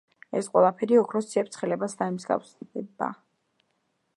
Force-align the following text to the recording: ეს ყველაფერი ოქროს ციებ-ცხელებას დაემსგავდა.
ეს 0.37 0.47
ყველაფერი 0.53 0.97
ოქროს 1.01 1.27
ციებ-ცხელებას 1.33 1.95
დაემსგავდა. 2.01 3.11